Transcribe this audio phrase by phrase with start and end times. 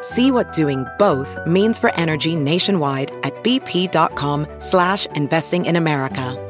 [0.00, 6.46] See what doing both means for energy nationwide at bp.com slash investing in America.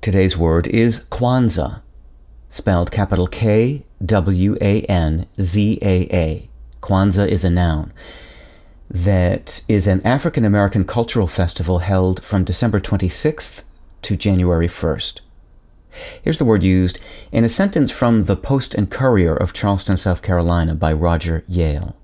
[0.00, 1.82] Today's word is Kwanzaa,
[2.48, 6.48] spelled capital K W A N Z A A.
[6.80, 7.92] Kwanzaa is a noun
[8.88, 13.64] that is an African American cultural festival held from December 26th
[14.02, 15.20] to January 1st.
[16.28, 17.00] Here's the word used
[17.32, 21.96] in a sentence from the Post and Courier of Charleston, South Carolina by Roger Yale.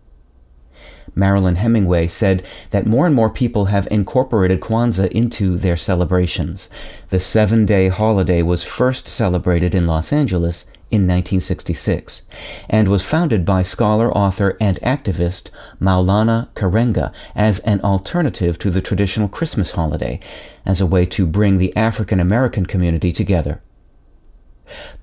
[1.14, 6.70] Marilyn Hemingway said that more and more people have incorporated Kwanzaa into their celebrations.
[7.10, 12.22] The seven day holiday was first celebrated in Los Angeles in 1966
[12.70, 18.80] and was founded by scholar, author, and activist Maulana Karenga as an alternative to the
[18.80, 20.18] traditional Christmas holiday,
[20.64, 23.60] as a way to bring the African American community together.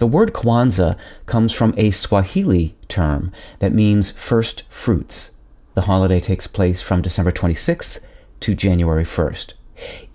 [0.01, 5.29] The word Kwanzaa comes from a Swahili term that means first fruits.
[5.75, 7.99] The holiday takes place from December 26th
[8.39, 9.53] to January 1st.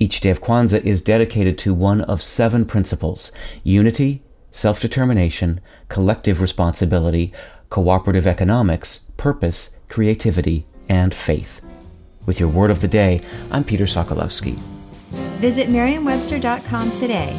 [0.01, 3.31] Each day of Kwanzaa is dedicated to one of seven principles
[3.63, 7.33] unity, self determination, collective responsibility,
[7.71, 11.63] cooperative economics, purpose, creativity, and faith.
[12.27, 13.21] With your word of the day,
[13.53, 14.57] I'm Peter Sokolowski.
[15.39, 17.39] Visit Merriam-Webster.com today